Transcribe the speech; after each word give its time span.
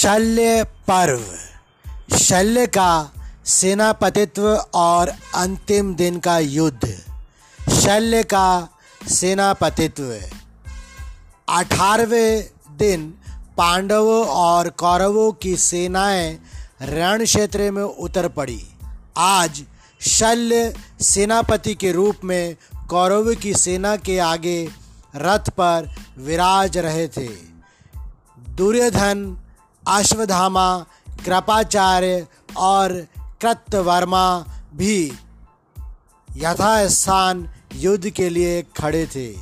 शल्य 0.00 0.64
पर्व। 0.64 1.22
शल्य 2.16 2.66
का 2.66 3.12
सेनापतित्व 3.46 4.48
और 4.74 5.12
अंतिम 5.34 5.94
दिन 5.94 6.18
का 6.18 6.38
युद्ध। 6.38 7.02
शल्य 7.72 8.22
का 8.22 8.68
सेनापतित्व। 9.08 10.20
अठारहवें 11.48 12.50
दिन 12.70 13.14
पांडवों 13.56 14.26
और 14.26 14.68
कौरवों 14.68 15.32
की 15.32 15.56
सेनाएँ 15.56 16.40
रण 16.82 17.24
क्षेत्र 17.24 17.70
में 17.70 17.82
उतर 17.82 18.28
पड़ी। 18.28 18.66
आज 19.16 19.64
शल्य 20.00 20.74
सेनापति 21.00 21.74
के 21.74 21.92
रूप 21.92 22.16
में 22.24 22.56
कौरव 22.88 23.34
की 23.34 23.54
सेना 23.54 23.96
के 23.96 24.18
आगे 24.18 24.68
रथ 25.16 25.50
पर 25.50 25.94
विराज 26.18 26.78
रहे 26.78 27.08
थे। 27.08 27.28
दुर्योधन 28.48 29.42
अश्वधामा, 29.88 30.86
कृपाचार्य 31.24 32.26
और 32.56 33.06
कृतवर्मा 33.18 34.44
भी 34.74 35.12
यथास्थान 36.36 37.50
युद्ध 37.74 38.10
के 38.10 38.28
लिए 38.28 38.62
खड़े 38.62 39.06
थे। 39.06 39.32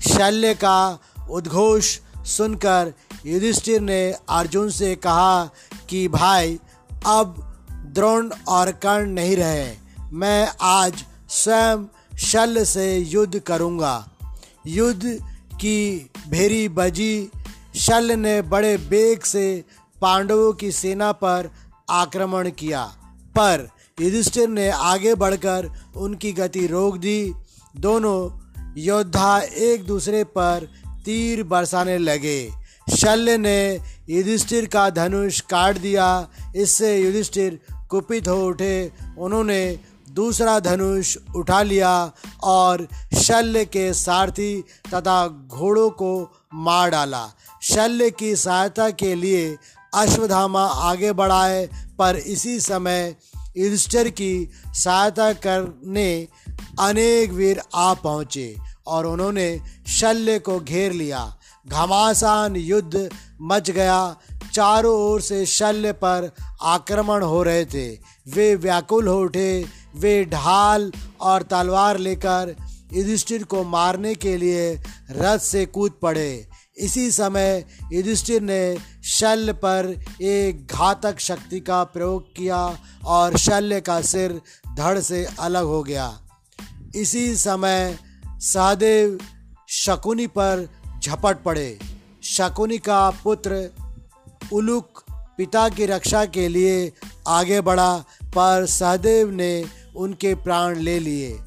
शल्य 0.00 0.54
का 0.54 0.98
उद्घोष 1.30 1.98
सुनकर 2.18 2.92
युधिष्ठिर 3.26 3.80
ने 3.80 4.14
अर्जुन 4.28 4.70
से 4.70 4.96
कहा 4.96 5.50
कि, 5.88 6.08
भाई, 6.08 6.60
अब 7.06 7.54
द्रोण 7.72 8.30
और 8.48 8.72
कर्ण 8.72 9.10
नहीं 9.10 9.36
रहे। 9.36 9.76
मैं 10.12 10.52
आज 10.60 11.04
स्वयं 11.28 11.84
शल्य 12.18 12.64
से 12.64 12.98
युद्ध 12.98 13.38
करूँगा। 13.38 14.08
युद्ध 14.66 15.04
की 15.54 16.10
भेरी 16.28 16.68
बजी। 16.68 17.30
शल्य 17.76 18.16
ने 18.16 18.42
बड़े 18.42 18.76
बेग 18.76 19.20
से 19.20 19.64
पांडवों 20.02 20.52
की 20.52 20.70
सेना 20.72 21.10
पर 21.12 21.50
आक्रमण 21.90 22.50
किया, 22.50 22.82
पर 23.34 23.68
युधिष्ठिर 23.98 24.48
ने 24.48 24.68
आगे 24.70 25.14
बढ़कर 25.14 25.70
उनकी 25.96 26.32
गति 26.32 26.66
रोक 26.66 26.96
दी। 26.96 27.32
दोनों 27.76 28.30
योद्धा 28.76 29.38
एक 29.38 29.86
दूसरे 29.86 30.22
पर 30.24 30.68
तीर 31.04 31.42
बरसाने 31.42 31.98
लगे। 31.98 32.50
शल्य 32.96 33.36
ने 33.38 33.80
युधिष्ठिर 34.10 34.66
का 34.66 34.88
धनुष 34.90 35.40
काट 35.40 35.78
दिया, 35.78 36.28
इससे 36.56 36.96
युधिष्ठिर 36.98 37.60
कुपित 37.90 38.28
हो 38.28 38.44
उठे। 38.46 38.92
उन्होंने 39.18 39.78
दूसरा 40.10 40.58
धनुष 40.60 41.16
उठा 41.36 41.62
लिया 41.62 41.90
और 42.42 42.86
शल्य 43.16 43.64
के 43.64 43.92
सारथी 43.94 44.64
तथा 44.94 45.26
घोड़ों 45.28 45.88
को 45.90 46.12
मार 46.54 46.90
डाला। 46.90 47.26
शल्य 47.62 48.10
की 48.10 48.34
सहायता 48.36 48.88
के 48.90 49.14
लिए 49.14 49.56
अश्वधामा 49.94 50.66
आगे 50.66 51.12
बढ़ाए, 51.12 51.68
पर 51.98 52.16
इसी 52.16 52.60
समय 52.60 53.16
युधिष्ठिर 53.56 54.08
की 54.08 54.50
सहायता 54.66 55.32
करने 55.32 56.28
अनेक 56.80 57.32
वीर 57.32 57.60
आ 57.74 57.94
पहुँचे 57.94 58.56
और 58.86 59.06
उन्होंने 59.06 59.60
शल्य 59.88 60.38
को 60.38 60.60
घेर 60.60 60.92
लिया। 60.92 61.36
घमासान 61.68 62.56
युद्ध 62.56 63.10
मच 63.42 63.70
गया। 63.70 64.16
चारों 64.52 65.00
ओर 65.00 65.20
से 65.20 65.46
शल्य 65.46 65.92
पर 65.92 66.30
आक्रमण 66.62 67.22
हो 67.22 67.42
रहे 67.42 67.64
थे। 67.64 67.98
वे 68.28 68.54
व्याकुल 68.54 69.08
हो 69.08 69.20
उठे। 69.20 69.66
वे 69.96 70.24
ढाल 70.24 70.92
और 71.20 71.42
तलवार 71.42 71.98
लेकर 71.98 72.56
युधिष्ठिर 72.92 73.44
को 73.44 73.64
मारने 73.64 74.14
के 74.14 74.36
लिए 74.36 74.80
रथ 75.10 75.38
से 75.38 75.66
कूद 75.66 75.92
पड़े। 76.02 76.46
इसी 76.78 77.10
समय 77.10 77.64
युधिष्ठिर 77.92 78.42
ने 78.42 78.76
शल्य 79.04 79.52
पर 79.52 80.04
एक 80.22 80.66
घातक 80.66 81.18
शक्ति 81.18 81.60
का 81.60 81.84
प्रयोग 81.84 82.36
किया 82.36 82.78
और 83.04 83.36
शल्य 83.36 83.80
का 83.80 84.00
सिर 84.00 84.40
धड़ 84.74 84.98
से 84.98 85.26
अलग 85.40 85.64
हो 85.64 85.82
गया। 85.82 86.20
इसी 86.94 87.36
समय 87.36 87.98
सहदेव 88.26 89.18
शकुनी 89.68 90.26
पर 90.26 90.68
झपट 91.02 91.42
पड़े। 91.42 91.78
शकुनी 92.22 92.78
का 92.78 93.10
पुत्र 93.10 93.70
उलुक 94.52 95.04
पिता 95.10 95.68
की 95.68 95.86
रक्षा 95.86 96.24
के 96.24 96.48
लिए 96.48 96.92
आगे 97.28 97.60
बढ़ा, 97.60 98.04
पर 98.24 98.66
सहदेव 98.66 99.30
ने 99.30 99.64
उनके 99.96 100.34
प्राण 100.34 100.76
ले 100.76 100.98
लिए। 100.98 101.38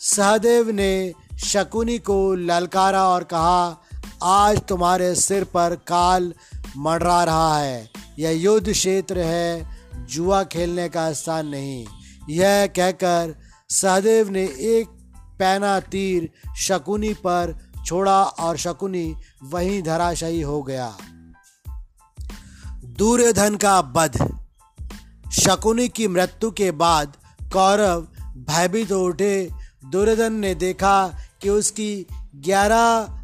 सहदेव 0.00 0.70
ने 0.70 1.12
शकुनी 1.44 1.98
को 1.98 2.34
ललकारा 2.34 3.08
और 3.08 3.24
कहा 3.24 3.85
आज 4.22 4.60
तुम्हारे 4.60 5.14
सिर 5.14 5.44
पर 5.44 5.74
काल 5.74 6.34
मंडरा 6.76 7.24
रहा 7.24 7.58
है। 7.58 7.90
यह 8.18 8.30
युद्ध 8.30 8.72
क्षेत्र 8.72 9.18
है, 9.18 9.76
जुआ 9.94 10.44
खेलने 10.44 10.88
का 10.88 11.12
स्थान 11.12 11.46
नहीं। 11.46 11.86
यह 12.30 12.66
कहकर 12.66 13.34
सहदेव 13.70 14.30
ने 14.30 14.44
एक 14.44 14.88
पैना 15.38 15.80
तीर 15.80 16.30
शकुनी 16.56 17.14
पर 17.14 17.70
छोड़ा 17.86 18.22
और 18.22 18.56
शकुनी 18.56 19.16
वहीं 19.42 19.82
धराशायी 19.82 20.40
हो 20.40 20.62
गया। 20.62 20.96
दुर्योधन 22.84 23.56
का 23.56 23.82
बध 23.82 24.38
शकुनी 25.32 25.88
की 25.88 26.08
मृत्यु 26.08 26.50
के 26.50 26.70
बाद 26.70 27.16
कौरव 27.52 28.00
भयभीत 28.20 28.92
उठे। 28.92 29.50
दुर्योधन 29.84 30.32
ने 30.32 30.54
देखा 30.54 31.08
कि 31.42 31.48
उसकी 31.48 32.06
ग्यारह 32.36 33.15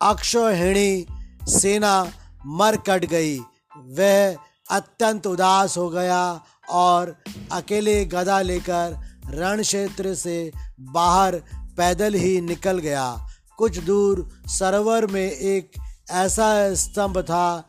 अक्षोहिणी 0.00 1.06
सेना 1.48 2.12
मर 2.46 2.76
कट 2.76 3.04
गई। 3.04 3.38
वह 3.76 4.36
अत्यंत 4.70 5.26
उदास 5.26 5.76
हो 5.78 5.88
गया 5.90 6.40
और 6.70 7.16
अकेले 7.52 8.04
गदा 8.04 8.40
लेकर 8.40 8.96
रण 9.30 9.62
क्षेत्र 9.62 10.14
से 10.14 10.52
बाहर 10.80 11.36
पैदल 11.76 12.14
ही 12.14 12.40
निकल 12.40 12.78
गया। 12.78 13.28
कुछ 13.58 13.78
दूर 13.78 14.40
सरोवर 14.46 15.06
में 15.06 15.30
एक 15.30 15.70
ऐसा 16.10 16.74
स्तंभ 16.74 17.18
था 17.18 17.66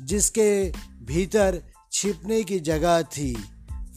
जिसके 0.00 0.70
भीतर 1.02 1.62
छिपने 1.92 2.42
की 2.42 2.60
जगह 2.60 3.02
थी। 3.02 3.44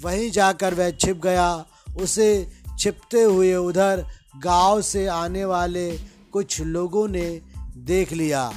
वहीं 0.01 0.31
जाकर 0.31 0.73
वह 0.73 0.89
छिप 0.91 1.21
गया। 1.23 1.65
उसे 1.97 2.51
छिपते 2.79 3.21
हुए 3.21 3.55
उधर 3.55 4.05
गाँव 4.37 4.81
से 4.81 5.07
आने 5.07 5.45
वाले 5.45 5.99
कुछ 6.33 6.61
लोगों 6.61 7.07
ने 7.07 7.41
देख 7.83 8.13
लिया। 8.13 8.53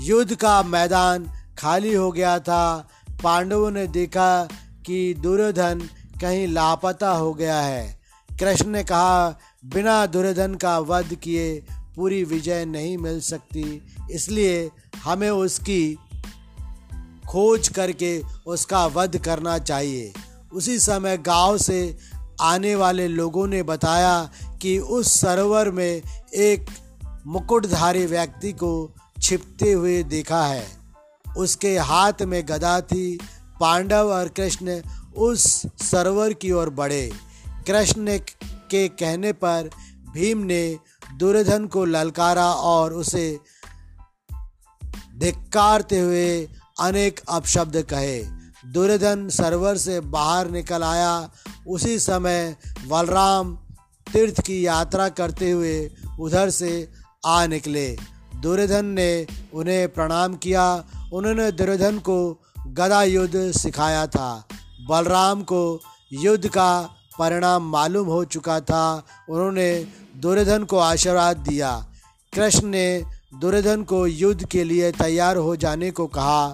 युद्ध 0.00 0.34
का 0.34 0.62
मैदान 0.62 1.30
खाली 1.58 1.94
हो 1.94 2.12
गया 2.12 2.38
था। 2.38 2.88
पांडवों 3.22 3.70
ने 3.70 3.86
देखा 3.86 4.48
कि 4.86 5.14
दुर्योधन 5.14 5.88
कहीं 6.20 6.46
लापता 6.46 7.10
हो 7.10 7.34
गया 7.34 7.60
है। 7.60 8.00
कृष्ण 8.40 8.66
ने 8.66 8.84
कहा, 8.84 9.38
बिना 9.64 10.06
दुर्योधन 10.06 10.54
का 10.54 10.78
वध 10.78 11.14
किए 11.14 11.66
पूरी 11.96 12.24
विजय 12.24 12.64
नहीं 12.64 12.98
मिल 12.98 13.20
सकती। 13.20 13.82
इसलिए 14.10 14.70
हमें 15.04 15.30
उसकी 15.30 15.98
खोज 17.28 17.68
करके 17.68 18.22
उसका 18.46 18.86
वध 18.86 19.16
करना 19.16 19.58
चाहिए। 19.58 20.12
उसी 20.52 20.78
समय 20.78 21.18
गाँव 21.18 21.58
से 21.58 21.98
आने 22.40 22.74
वाले 22.74 23.08
लोगों 23.08 23.46
ने 23.46 23.62
बताया 23.62 24.30
कि 24.62 24.78
उस 24.78 25.20
सरोवर 25.20 25.70
में 25.70 26.02
एक 26.34 26.66
मुकुटधारी 27.26 28.06
व्यक्ति 28.06 28.52
को 28.52 28.94
छिपते 29.22 29.72
हुए 29.72 30.02
देखा 30.02 30.46
है। 30.46 30.66
उसके 31.36 31.78
हाथ 31.78 32.22
में 32.22 32.48
गदा 32.48 32.80
थी। 32.80 33.18
पांडव 33.60 34.12
और 34.12 34.28
कृष्ण 34.28 34.80
उस 35.16 35.66
सरोवर 35.66 36.32
की 36.32 36.52
ओर 36.52 36.70
बढ़े। 36.70 37.12
कृष्ण 37.66 38.18
के 38.44 38.88
कहने 38.88 39.32
पर 39.32 39.70
भीम 40.14 40.38
ने 40.38 40.78
दुर्योधन 41.18 41.66
को 41.66 41.84
ललकारा 41.84 42.52
और 42.52 42.92
उसे 42.92 43.38
धिक्कारते 45.18 45.98
हुए 45.98 46.48
अनेक 46.80 47.20
अपशब्द 47.28 47.82
कहे। 47.82 48.24
दुर्योधन 48.66 49.28
सरोवर 49.28 49.76
से 49.76 50.00
बाहर 50.00 50.50
निकल 50.50 50.82
आया। 50.82 51.30
उसी 51.68 51.98
समय 51.98 52.56
बलराम 52.86 53.56
तीर्थ 54.12 54.40
की 54.40 54.66
यात्रा 54.66 55.08
करते 55.08 55.50
हुए 55.50 55.90
उधर 56.20 56.50
से 56.50 56.92
आ 57.24 57.46
निकले। 57.46 57.98
दुर्योधन 58.42 58.84
ने 58.84 59.26
उन्हें 59.54 59.88
प्रणाम 59.88 60.34
किया। 60.34 60.84
उन्होंने 61.12 61.52
दुर्योधन 61.52 61.98
को 61.98 62.42
गदा 62.66 63.02
युद्ध 63.02 63.50
सिखाया 63.50 64.06
था। 64.06 64.48
बलराम 64.88 65.42
को 65.42 65.80
युद्ध 66.12 66.48
का 66.48 66.90
परिणाम 67.18 67.62
मालूम 67.62 68.06
हो 68.06 68.24
चुका 68.24 68.60
था। 68.60 69.06
उन्होंने 69.28 69.86
दुर्योधन 70.16 70.64
को 70.64 70.78
आशीर्वाद 70.78 71.36
दिया। 71.36 71.86
कृष्ण 72.34 72.66
ने 72.66 73.04
दुर्योधन 73.40 73.82
को 73.82 74.06
युद्ध 74.06 74.46
के 74.46 74.64
लिए 74.64 74.92
तैयार 74.92 75.36
हो 75.36 75.56
जाने 75.56 75.90
को 75.90 76.06
कहा। 76.06 76.48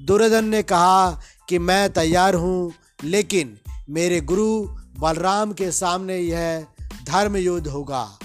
दुर्योधन 0.00 0.44
ने 0.44 0.62
कहा 0.62 1.20
कि 1.48 1.58
मैं 1.58 1.92
तैयार 1.92 2.34
हूँ, 2.34 2.72
लेकिन 3.04 3.58
मेरे 3.90 4.20
गुरु 4.20 4.62
बलराम 4.98 5.52
के 5.52 5.70
सामने 5.72 6.18
यह 6.18 6.66
धर्म 7.06 7.36
युद्ध 7.36 7.66
होगा। 7.68 8.18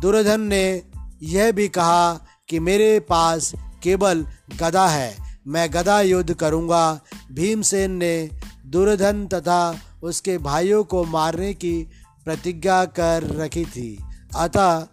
दुर्योधन 0.00 0.40
ने 0.40 0.91
यह 1.22 1.52
भी 1.52 1.68
कहा 1.68 2.14
कि 2.48 2.60
मेरे 2.60 3.00
पास 3.00 3.52
केवल 3.82 4.26
गदा 4.60 4.88
है। 4.88 5.16
मैं 5.46 5.72
गदा 5.72 6.00
युद्ध 6.00 6.34
करूँगा। 6.34 7.00
भीमसेन 7.32 7.90
ने 7.90 8.30
दुर्धन 8.66 9.26
तथा 9.26 9.80
उसके 10.02 10.38
भाइयों 10.38 10.84
को 10.84 11.04
मारने 11.04 11.54
की 11.54 11.88
प्रतिज्ञा 12.24 12.84
कर 12.84 13.22
रखी 13.36 13.64
थी। 13.64 13.98
अतः 14.36 14.86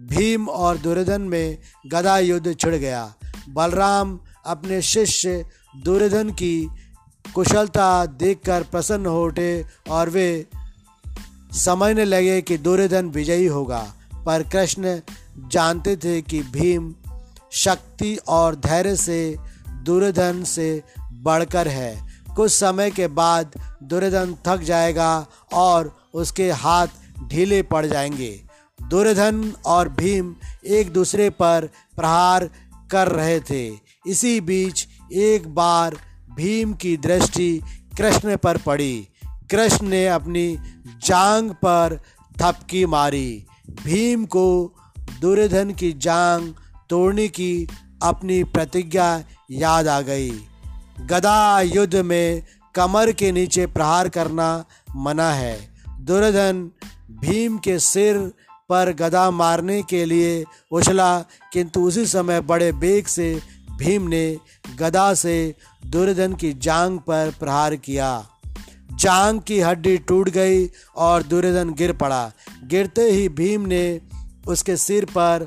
भीम 0.00 0.48
और 0.48 0.78
दुर्योधन 0.78 1.20
में 1.20 1.58
गदा 1.86 2.18
युद्ध 2.18 2.56
छिड़ 2.60 2.74
गया। 2.74 3.14
बलराम 3.48 4.20
अपने 4.46 4.82
शिष्य 4.82 5.46
दुर्योधन 5.76 6.30
की 6.30 6.68
कुशलता 7.34 8.06
देखकर 8.06 8.62
प्रसन्न 8.62 9.06
हो 9.06 9.24
उठे 9.24 9.64
और 9.90 10.10
वे 10.10 10.46
समझने 11.52 12.04
लगे 12.04 12.42
कि 12.42 12.58
दुर्योधन 12.58 13.06
विजयी 13.06 13.46
होगा। 13.46 13.94
पर 14.26 14.42
कृष्ण 14.42 15.00
जानते 15.48 15.96
थे 15.96 16.22
कि 16.22 16.42
भीम 16.42 16.94
शक्ति 17.52 18.16
और 18.16 18.54
धैर्य 18.54 18.96
से 18.96 19.36
दुर्योधन 19.82 20.44
से 20.44 20.82
बढ़कर 21.12 21.68
है। 21.68 22.10
कुछ 22.36 22.52
समय 22.52 22.90
के 22.90 23.06
बाद 23.06 23.52
दुर्योधन 23.82 24.36
थक 24.46 24.60
जाएगा 24.60 25.26
और 25.52 25.98
उसके 26.14 26.50
हाथ 26.50 26.86
ढीले 27.28 27.62
पड़ 27.62 27.86
जाएँगे। 27.86 28.42
दुर्योधन 28.82 29.52
और 29.66 29.88
भीम 29.88 30.34
एक 30.66 30.92
दूसरे 30.92 31.30
पर 31.30 31.68
प्रहार 31.96 32.50
कर 32.90 33.08
रहे 33.08 33.40
थे। 33.40 33.72
इसी 34.06 34.40
बीच 34.40 34.88
एक 35.12 35.54
बार 35.54 35.96
भीम 36.36 36.74
की 36.74 36.96
दृष्टि 36.96 37.60
कृष्ण 37.98 38.36
पर 38.36 38.56
पड़ी। 38.56 39.08
कृष्ण 39.50 39.88
ने 39.88 40.08
अपनी 40.08 40.58
जांग 41.06 41.50
पर 41.50 42.00
थपकी 42.38 42.86
मारी। 42.86 43.46
भीम 43.70 44.24
को 44.24 44.74
दुर्योधन 45.20 45.70
की 45.70 45.92
जांग 45.92 46.52
तोड़ने 46.90 47.28
की 47.28 47.68
अपनी 48.02 48.44
प्रतिज्ञा 48.44 49.24
याद 49.50 49.88
आ 49.88 50.00
गई। 50.00 50.30
गदा 51.00 51.60
युद्ध 51.60 51.96
में 51.96 52.42
कमर 52.74 53.12
के 53.12 53.32
नीचे 53.32 53.66
प्रहार 53.66 54.08
करना 54.08 54.64
मना 54.96 55.32
है। 55.32 55.56
दुर्योधन 56.00 56.70
भीम 57.20 57.58
के 57.58 57.78
सिर 57.78 58.18
पर 58.68 58.92
गदा 58.92 59.30
मारने 59.30 59.82
के 59.82 60.04
लिए 60.04 60.44
उछला, 60.70 61.18
किंतु 61.52 61.82
उसी 61.82 62.06
समय 62.06 62.40
बड़े 62.40 62.72
बेग 62.72 63.06
से 63.06 63.40
भीम 63.76 64.08
ने 64.08 64.36
गदा 64.78 65.14
से 65.14 65.54
दुर्योधन 65.86 66.34
की 66.34 66.52
जांग 66.52 66.98
पर 66.98 67.32
प्रहार 67.40 67.76
किया। 67.76 68.26
जांग 68.92 69.40
की 69.40 69.60
हड्डी 69.60 69.96
टूट 69.98 70.28
गई 70.28 70.70
और 70.96 71.22
दुर्योधन 71.22 71.74
गिर 71.74 71.92
पड़ा। 71.92 72.32
गिरते 72.64 73.02
ही 73.02 73.28
भीम 73.28 73.60
ने 73.60 74.00
उसके 74.48 74.76
सिर 74.76 75.04
पर 75.04 75.46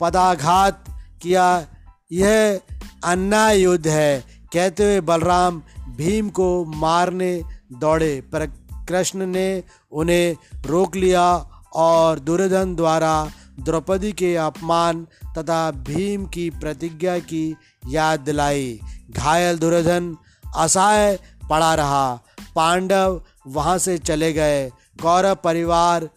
पदाघात 0.00 0.84
किया। 1.22 1.66
यह 2.12 2.60
अन्याय 3.04 3.60
युद्ध 3.60 3.86
है, 3.88 4.24
कहते 4.52 4.84
हुए 4.84 5.00
बलराम 5.00 5.62
भीम 5.96 6.28
को 6.28 6.64
मारने 6.64 7.42
दौड़े, 7.72 8.20
पर 8.20 8.46
कृष्ण 8.88 9.26
ने 9.26 9.64
उन्हें 9.92 10.36
रोक 10.66 10.96
लिया 10.96 11.26
और 11.74 12.18
दुर्योधन 12.18 12.74
द्वारा 12.74 13.30
द्रौपदी 13.60 14.12
के 14.12 14.36
अपमान 14.36 15.06
तथा 15.38 15.70
भीम 15.70 16.26
की 16.26 16.50
प्रतिज्ञा 16.50 17.18
की 17.18 17.56
याद 17.88 18.20
दिलाई। 18.20 18.80
घायल 19.10 19.58
दुर्योधन 19.58 20.16
असहाय 20.56 21.18
पड़ा 21.50 21.74
रहा। 21.74 22.20
पांडव 22.56 23.22
वहाँ 23.46 23.78
से 23.78 23.98
चले 23.98 24.32
गए। 24.32 24.70
कौरव 25.02 25.34
परिवार 25.34 26.08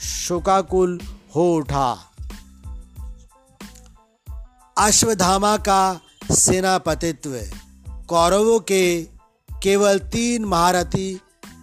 शोकाकुल 0.00 1.00
हो 1.34 1.54
उठा। 1.54 1.98
अश्वधामा 4.78 5.56
का 5.56 6.00
सेनापतित्व। 6.32 7.40
कौरवों 7.88 8.60
के 8.60 9.02
केवल 9.62 9.98
तीन 9.98 10.44
महारथी 10.44 11.20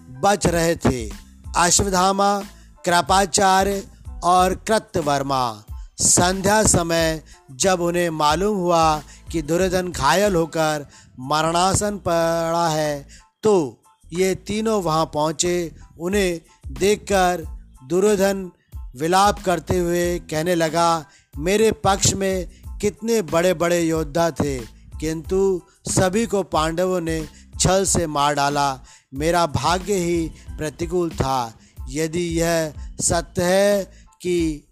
बच 0.10 0.48
रहे 0.48 0.76
थे। 0.76 1.10
अश्वधामा, 1.58 2.44
कृपाचार्य 2.86 3.88
और 4.24 4.56
कृतवर्मा। 4.56 5.64
संध्या 6.02 6.64
समय 6.64 7.24
जब 7.52 7.82
उन्हें 7.82 8.10
मालूम 8.10 8.58
हुआ 8.58 9.00
कि 9.32 9.42
दुर्योधन 9.42 9.92
घायल 9.92 10.36
होकर 10.36 10.88
मरणासन 11.20 11.98
पड़ा 11.98 12.70
है 12.70 13.08
तो 13.44 13.79
ये 14.14 14.36
तीनों 14.36 14.82
वहाँ 14.84 15.06
पहुँचे। 15.14 15.72
उन्हें 16.00 16.42
देखकर 16.68 17.46
दुर्योधन 17.88 18.52
विलाप 18.96 19.42
करते 19.44 19.78
हुए 19.78 20.20
कहने 20.20 20.56
लगा, 20.56 21.06
मेरे 21.38 21.72
पक्ष 21.72 22.14
में 22.14 22.50
कितने 22.82 23.22
बड़े 23.22 23.54
बड़े 23.54 23.82
योद्धा 23.82 24.30
थे, 24.32 24.58
किंतु 25.00 25.62
सभी 25.90 26.26
को 26.26 26.44
पांडवों 26.44 27.02
ने 27.02 27.28
छल 27.60 27.86
से 27.86 28.08
मार 28.08 28.34
डाला। 28.36 28.80
मेरा 29.14 29.46
भाग्य 29.46 29.94
ही 29.94 30.32
प्रतिकूल 30.58 31.10
था। 31.10 31.54
यदि 31.90 32.24
यह 32.42 32.74
सत्य 33.02 33.44
है 33.44 33.84
कि 34.22 34.68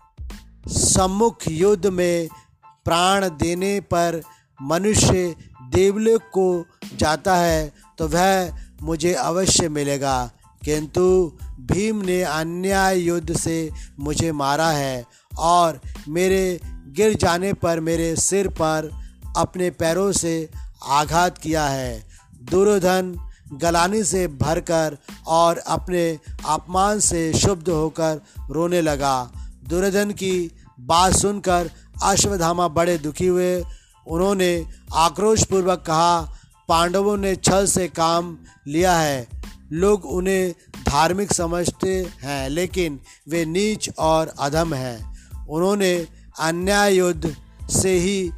सम्मुख 0.67 1.47
युद्ध 1.47 1.85
में 1.87 2.27
प्राण 2.85 3.27
देने 3.29 3.79
पर 3.79 4.21
मनुष्य 4.61 5.35
देवलोक 5.73 6.21
को 6.33 6.65
जाता 6.95 7.35
है 7.35 7.73
तो 7.97 8.07
वह 8.07 8.66
मुझे 8.81 9.13
अवश्य 9.13 9.69
मिलेगा। 9.69 10.31
किंतु 10.65 11.31
भीम 11.43 11.95
ने 11.95 12.23
अन्याय 12.23 12.99
युद्ध 12.99 13.37
से 13.37 13.71
मुझे 13.99 14.31
मारा 14.31 14.69
है 14.69 15.05
और 15.37 15.81
मेरे 16.07 16.59
गिर 16.65 17.13
जाने 17.13 17.53
पर 17.53 17.79
मेरे 17.79 18.15
सिर 18.15 18.47
पर 18.47 19.07
अपने 19.37 19.69
पैरों 19.69 20.11
से 20.11 20.49
आघात 20.83 21.37
किया 21.37 21.67
है। 21.67 22.07
दुर्योधन 22.51 23.31
गलानी 23.53 24.03
से 24.03 24.27
भरकर 24.27 24.97
और 25.27 25.57
अपने 25.57 26.19
अपमान 26.49 26.99
से 26.99 27.33
शुद्ध 27.33 27.69
होकर 27.69 28.21
रोने 28.49 28.81
लगा। 28.81 29.31
दुर्योधन 29.69 30.11
की 30.11 30.51
बात 30.79 31.13
सुनकर 31.13 31.71
अश्वधामा 32.03 32.67
बड़े 32.67 32.97
दुखी 32.97 33.27
हुए। 33.27 33.63
उन्होंने 34.07 34.65
आक्रोशपूर्वक 34.93 35.79
कहा 35.79 36.36
पांडवों 36.67 37.17
ने 37.17 37.35
छल 37.35 37.65
से 37.65 37.87
काम 37.87 38.37
लिया 38.67 38.97
है। 38.97 39.27
लोग 39.71 40.05
उन्हें 40.05 40.53
धार्मिक 40.85 41.33
समझते 41.33 42.07
हैं, 42.21 42.49
लेकिन 42.49 42.99
वे 43.29 43.45
नीच 43.45 43.89
और 43.99 44.33
अधम 44.39 44.73
हैं। 44.73 44.97
उन्होंने 45.49 46.07
अन्याय 46.39 46.95
युद्ध 46.95 47.35
से 47.69 47.99
ही 47.99 48.31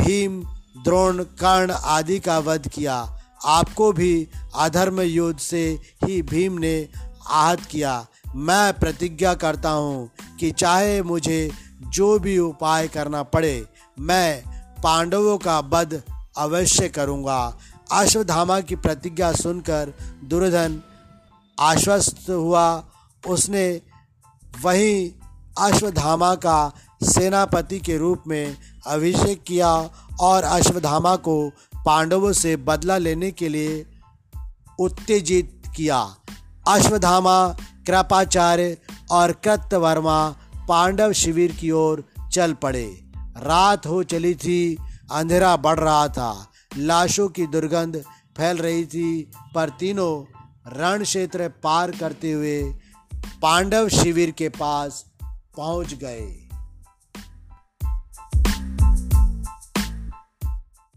भीम, 0.00 0.42
द्रोण, 0.84 1.22
कर्ण 1.22 1.70
आदि 1.72 2.18
का 2.18 2.38
वध 2.38 2.68
किया। 2.68 3.22
आपको 3.44 3.92
भी 3.92 4.28
अधर्म 4.54 5.00
युद्ध 5.00 5.40
से 5.40 5.78
ही 6.04 6.22
भीम 6.22 6.58
ने 6.58 6.88
आहत 7.28 7.60
किया। 7.60 8.06
मैं 8.36 8.72
प्रतिज्ञा 8.72 9.34
करता 9.34 9.70
हूँ 9.70 10.10
कि 10.40 10.50
चाहे 10.50 11.02
मुझे 11.02 11.50
जो 11.82 12.18
भी 12.18 12.38
उपाय 12.38 12.88
करना 12.88 13.22
पड़े, 13.22 13.66
मैं 13.98 14.42
पांडवों 14.82 15.38
का 15.38 15.58
वध 15.60 16.02
अवश्य 16.38 16.88
करूँगा। 16.88 17.58
अश्वधामा 17.92 18.60
की 18.60 18.76
प्रतिज्ञा 18.76 19.32
सुनकर 19.32 19.92
दुर्योधन 20.24 20.82
आश्वस्त 21.60 22.30
हुआ। 22.30 22.84
उसने 23.28 23.82
वहीं 24.62 25.10
अश्वधामा 25.58 26.34
का 26.34 26.72
सेनापति 27.02 27.78
के 27.78 27.96
रूप 27.96 28.22
में 28.26 28.56
अभिषेक 28.86 29.42
किया 29.42 29.90
और 30.20 30.42
अश्वधामा 30.42 31.16
को 31.16 31.50
पांडवों 31.86 32.32
से 32.32 32.56
बदला 32.56 32.98
लेने 32.98 33.30
के 33.30 33.48
लिए 33.48 33.86
उत्तेजित 34.78 35.62
किया। 35.76 36.16
अश्वधामा, 36.68 37.48
कृपाचार्य 37.86 38.78
और 39.10 39.32
कृतवर्मा 39.32 40.36
पांडव 40.68 41.12
शिविर 41.12 41.52
की 41.52 41.70
ओर 41.70 42.04
चल 42.32 42.52
पड़े। 42.52 43.04
रात 43.36 43.86
हो 43.86 44.02
चली 44.02 44.34
थी, 44.34 44.76
अंधेरा 45.12 45.56
बढ़ 45.56 45.78
रहा 45.78 46.08
था। 46.08 46.52
लाशों 46.78 47.28
की 47.28 47.46
दुर्गंध 47.46 47.96
फैल 48.36 48.58
रही 48.58 48.84
थी, 48.86 49.30
पर 49.54 49.68
तीनों 49.68 50.24
रण 50.72 51.02
क्षेत्र 51.02 51.48
पार 51.48 51.90
करते 51.90 52.32
हुए 52.32 52.62
पांडव 53.42 53.88
शिविर 53.88 54.30
के 54.30 54.48
पास 54.48 55.04
पहुँच 55.56 55.94
गए। 55.94 56.45